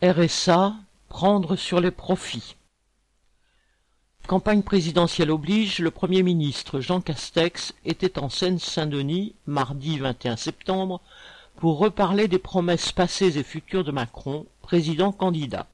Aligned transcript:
RSA, 0.00 0.76
prendre 1.08 1.56
sur 1.56 1.80
les 1.80 1.90
profits. 1.90 2.54
Campagne 4.28 4.62
présidentielle 4.62 5.32
oblige, 5.32 5.80
le 5.80 5.90
Premier 5.90 6.22
ministre 6.22 6.78
Jean 6.78 7.00
Castex 7.00 7.74
était 7.84 8.20
en 8.20 8.28
Seine-Saint-Denis, 8.28 9.34
mardi 9.48 9.98
21 9.98 10.36
septembre, 10.36 11.00
pour 11.56 11.80
reparler 11.80 12.28
des 12.28 12.38
promesses 12.38 12.92
passées 12.92 13.38
et 13.38 13.42
futures 13.42 13.82
de 13.82 13.90
Macron, 13.90 14.46
président 14.62 15.10
candidat. 15.10 15.66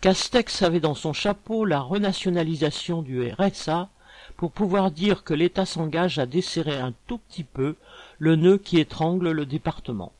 Castex 0.00 0.62
avait 0.62 0.80
dans 0.80 0.94
son 0.94 1.12
chapeau 1.12 1.66
la 1.66 1.80
renationalisation 1.80 3.02
du 3.02 3.30
RSA 3.32 3.90
pour 4.38 4.50
pouvoir 4.50 4.92
dire 4.92 5.24
que 5.24 5.34
l'État 5.34 5.66
s'engage 5.66 6.18
à 6.18 6.24
desserrer 6.24 6.78
un 6.78 6.94
tout 7.06 7.18
petit 7.18 7.44
peu 7.44 7.76
le 8.18 8.36
nœud 8.36 8.56
qui 8.56 8.78
étrangle 8.78 9.30
le 9.30 9.44
département. 9.44 10.14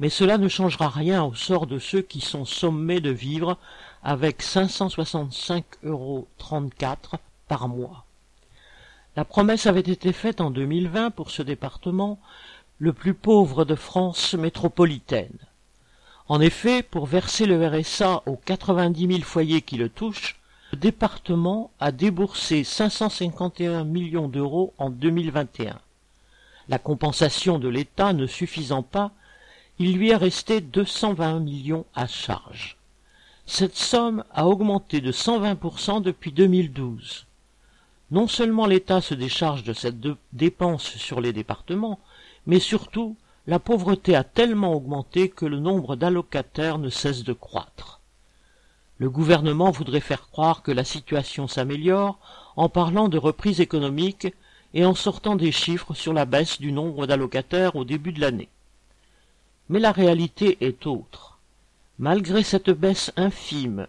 Mais 0.00 0.08
cela 0.08 0.38
ne 0.38 0.48
changera 0.48 0.88
rien 0.88 1.22
au 1.24 1.34
sort 1.34 1.66
de 1.66 1.78
ceux 1.78 2.02
qui 2.02 2.20
sont 2.20 2.44
sommés 2.44 3.00
de 3.00 3.10
vivre 3.10 3.58
avec 4.02 4.42
565,34 4.42 5.68
euros 5.84 6.28
par 7.48 7.68
mois. 7.68 8.04
La 9.16 9.24
promesse 9.24 9.66
avait 9.66 9.80
été 9.80 10.12
faite 10.12 10.40
en 10.40 10.50
2020 10.50 11.10
pour 11.10 11.30
ce 11.30 11.42
département, 11.42 12.18
le 12.78 12.92
plus 12.92 13.14
pauvre 13.14 13.64
de 13.64 13.76
France 13.76 14.34
métropolitaine. 14.34 15.38
En 16.26 16.40
effet, 16.40 16.82
pour 16.82 17.06
verser 17.06 17.46
le 17.46 17.64
RSA 17.66 18.22
aux 18.26 18.40
90 18.44 19.06
000 19.06 19.20
foyers 19.22 19.62
qui 19.62 19.76
le 19.76 19.88
touchent, 19.88 20.40
le 20.72 20.78
département 20.78 21.70
a 21.78 21.92
déboursé 21.92 22.64
551 22.64 23.84
millions 23.84 24.26
d'euros 24.26 24.74
en 24.78 24.90
2021. 24.90 25.78
La 26.68 26.78
compensation 26.78 27.58
de 27.58 27.68
l'État 27.68 28.12
ne 28.12 28.26
suffisant 28.26 28.82
pas, 28.82 29.12
il 29.80 29.96
lui 29.96 30.10
est 30.10 30.16
resté 30.16 30.60
220 30.60 31.40
millions 31.40 31.84
à 31.96 32.06
charge. 32.06 32.76
Cette 33.44 33.76
somme 33.76 34.22
a 34.32 34.46
augmenté 34.46 35.00
de 35.00 35.10
120% 35.10 36.00
depuis 36.00 36.30
2012. 36.30 37.26
Non 38.12 38.28
seulement 38.28 38.66
l'État 38.66 39.00
se 39.00 39.14
décharge 39.14 39.64
de 39.64 39.72
cette 39.72 39.96
dépense 40.32 40.84
sur 40.96 41.20
les 41.20 41.32
départements, 41.32 41.98
mais 42.46 42.60
surtout 42.60 43.16
la 43.48 43.58
pauvreté 43.58 44.14
a 44.14 44.22
tellement 44.22 44.74
augmenté 44.74 45.28
que 45.28 45.44
le 45.44 45.58
nombre 45.58 45.96
d'allocataires 45.96 46.78
ne 46.78 46.88
cesse 46.88 47.24
de 47.24 47.32
croître. 47.32 48.00
Le 48.98 49.10
gouvernement 49.10 49.72
voudrait 49.72 50.00
faire 50.00 50.30
croire 50.30 50.62
que 50.62 50.70
la 50.70 50.84
situation 50.84 51.48
s'améliore 51.48 52.18
en 52.54 52.68
parlant 52.68 53.08
de 53.08 53.18
reprise 53.18 53.60
économique 53.60 54.28
et 54.72 54.84
en 54.84 54.94
sortant 54.94 55.34
des 55.34 55.50
chiffres 55.52 55.94
sur 55.94 56.12
la 56.12 56.26
baisse 56.26 56.60
du 56.60 56.70
nombre 56.70 57.08
d'allocataires 57.08 57.74
au 57.74 57.84
début 57.84 58.12
de 58.12 58.20
l'année. 58.20 58.48
Mais 59.68 59.78
la 59.78 59.92
réalité 59.92 60.58
est 60.60 60.86
autre. 60.86 61.38
Malgré 61.98 62.42
cette 62.42 62.70
baisse 62.70 63.12
infime, 63.16 63.86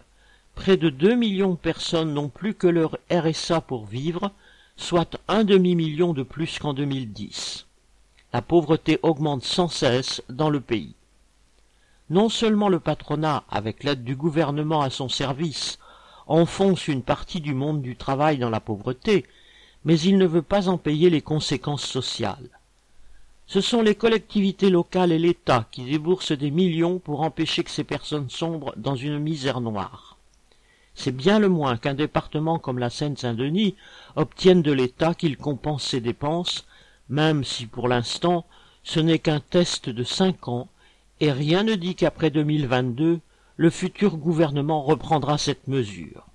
près 0.54 0.76
de 0.76 0.90
deux 0.90 1.14
millions 1.14 1.52
de 1.52 1.56
personnes 1.56 2.14
n'ont 2.14 2.28
plus 2.28 2.54
que 2.54 2.66
leur 2.66 2.98
RSA 3.10 3.60
pour 3.60 3.86
vivre, 3.86 4.30
soit 4.76 5.18
un 5.28 5.44
demi-million 5.44 6.12
de 6.12 6.22
plus 6.22 6.58
qu'en 6.58 6.74
2010 6.74 7.66
la 8.36 8.42
pauvreté 8.42 8.98
augmente 9.02 9.44
sans 9.44 9.68
cesse 9.68 10.22
dans 10.28 10.50
le 10.50 10.60
pays. 10.60 10.94
Non 12.10 12.28
seulement 12.28 12.68
le 12.68 12.80
patronat, 12.80 13.44
avec 13.48 13.82
l'aide 13.82 14.04
du 14.04 14.14
gouvernement 14.14 14.82
à 14.82 14.90
son 14.90 15.08
service, 15.08 15.78
enfonce 16.26 16.86
une 16.86 17.02
partie 17.02 17.40
du 17.40 17.54
monde 17.54 17.80
du 17.80 17.96
travail 17.96 18.36
dans 18.36 18.50
la 18.50 18.60
pauvreté, 18.60 19.24
mais 19.86 19.98
il 19.98 20.18
ne 20.18 20.26
veut 20.26 20.42
pas 20.42 20.68
en 20.68 20.76
payer 20.76 21.08
les 21.08 21.22
conséquences 21.22 21.86
sociales. 21.86 22.55
Ce 23.46 23.60
sont 23.60 23.82
les 23.82 23.94
collectivités 23.94 24.70
locales 24.70 25.12
et 25.12 25.18
l'État 25.18 25.66
qui 25.70 25.84
déboursent 25.84 26.32
des 26.32 26.50
millions 26.50 26.98
pour 26.98 27.22
empêcher 27.22 27.62
que 27.64 27.70
ces 27.70 27.84
personnes 27.84 28.30
sombrent 28.30 28.74
dans 28.76 28.96
une 28.96 29.18
misère 29.18 29.60
noire. 29.60 30.16
C'est 30.94 31.14
bien 31.14 31.38
le 31.38 31.48
moins 31.48 31.76
qu'un 31.76 31.94
département 31.94 32.58
comme 32.58 32.78
la 32.78 32.90
Seine-Saint-Denis 32.90 33.76
obtienne 34.16 34.62
de 34.62 34.72
l'État 34.72 35.14
qu'il 35.14 35.36
compense 35.36 35.84
ses 35.84 36.00
dépenses 36.00 36.66
même 37.08 37.44
si 37.44 37.66
pour 37.66 37.88
l'instant 37.88 38.46
ce 38.82 39.00
n'est 39.00 39.18
qu'un 39.18 39.40
test 39.40 39.88
de 39.88 40.04
cinq 40.04 40.48
ans, 40.48 40.68
et 41.20 41.32
rien 41.32 41.64
ne 41.64 41.74
dit 41.74 41.94
qu'après 41.94 42.30
2022, 42.30 43.20
le 43.56 43.70
futur 43.70 44.16
gouvernement 44.16 44.82
reprendra 44.82 45.38
cette 45.38 45.66
mesure. 45.66 46.26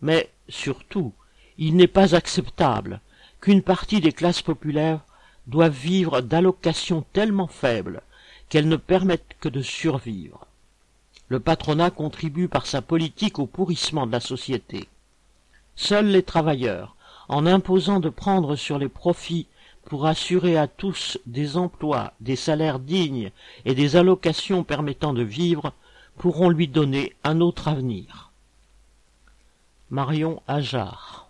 Mais, 0.00 0.30
surtout, 0.48 1.12
il 1.56 1.74
n'est 1.74 1.88
pas 1.88 2.14
acceptable 2.14 3.00
qu'une 3.40 3.62
partie 3.62 4.00
des 4.00 4.12
classes 4.12 4.42
populaires 4.42 5.00
doivent 5.48 5.72
vivre 5.72 6.20
d'allocations 6.20 7.04
tellement 7.12 7.48
faibles 7.48 8.02
qu'elles 8.48 8.68
ne 8.68 8.76
permettent 8.76 9.36
que 9.40 9.48
de 9.48 9.62
survivre. 9.62 10.46
Le 11.28 11.40
patronat 11.40 11.90
contribue 11.90 12.48
par 12.48 12.66
sa 12.66 12.80
politique 12.80 13.38
au 13.38 13.46
pourrissement 13.46 14.06
de 14.06 14.12
la 14.12 14.20
société. 14.20 14.88
Seuls 15.76 16.06
les 16.06 16.22
travailleurs, 16.22 16.96
en 17.28 17.46
imposant 17.46 18.00
de 18.00 18.08
prendre 18.08 18.56
sur 18.56 18.78
les 18.78 18.88
profits 18.88 19.46
pour 19.84 20.06
assurer 20.06 20.56
à 20.56 20.66
tous 20.66 21.18
des 21.26 21.56
emplois, 21.56 22.12
des 22.20 22.36
salaires 22.36 22.78
dignes 22.78 23.30
et 23.64 23.74
des 23.74 23.96
allocations 23.96 24.64
permettant 24.64 25.12
de 25.12 25.22
vivre, 25.22 25.72
pourront 26.16 26.48
lui 26.50 26.68
donner 26.68 27.14
un 27.24 27.40
autre 27.40 27.68
avenir. 27.68 28.30
Marion 29.90 30.42
Ajar 30.46 31.27